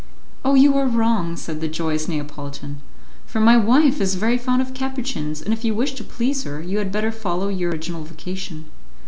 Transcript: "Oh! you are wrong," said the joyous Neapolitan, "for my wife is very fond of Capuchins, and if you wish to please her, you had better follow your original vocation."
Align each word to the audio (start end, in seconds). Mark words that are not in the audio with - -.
"Oh! 0.43 0.55
you 0.55 0.75
are 0.79 0.87
wrong," 0.87 1.35
said 1.35 1.61
the 1.61 1.67
joyous 1.67 2.07
Neapolitan, 2.07 2.81
"for 3.27 3.39
my 3.39 3.55
wife 3.55 4.01
is 4.01 4.15
very 4.15 4.35
fond 4.39 4.59
of 4.59 4.73
Capuchins, 4.73 5.43
and 5.43 5.53
if 5.53 5.63
you 5.63 5.75
wish 5.75 5.93
to 5.93 6.03
please 6.03 6.41
her, 6.43 6.59
you 6.59 6.79
had 6.79 6.91
better 6.91 7.11
follow 7.11 7.49
your 7.49 7.69
original 7.69 8.03
vocation." 8.03 8.65